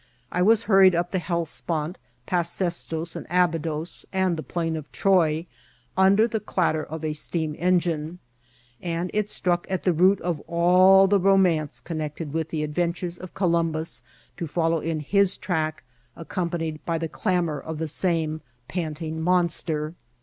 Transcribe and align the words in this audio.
I 0.31 0.41
was 0.41 0.63
hurried 0.63 0.95
up 0.95 1.11
the 1.11 1.19
Helles 1.19 1.61
pont, 1.61 1.99
past 2.25 2.55
Sestos 2.55 3.15
and 3.15 3.27
Abydos, 3.29 4.03
and 4.11 4.35
the 4.35 4.41
Plain 4.41 4.75
of 4.75 4.91
Troy, 4.91 5.45
under 5.95 6.27
the 6.27 6.39
clatter 6.39 6.83
of 6.83 7.05
a 7.05 7.13
steam 7.13 7.55
engine; 7.59 8.17
and 8.81 9.11
it 9.13 9.29
struck 9.29 9.67
at 9.69 9.83
the 9.83 9.93
root 9.93 10.19
of 10.21 10.39
all 10.47 11.05
the 11.05 11.19
romance 11.19 11.79
connected 11.79 12.33
with 12.33 12.49
the 12.49 12.67
adven 12.67 12.93
tures 12.93 13.19
of 13.19 13.35
Columbus 13.35 14.01
to 14.37 14.47
follow 14.47 14.79
in 14.79 15.01
his 15.01 15.37
track, 15.37 15.83
accompanied 16.15 16.83
by 16.83 16.97
the 16.97 17.07
clamour 17.07 17.59
of 17.59 17.77
the 17.77 17.87
same 17.87 18.41
panting 18.67 19.21
monster. 19.21 19.93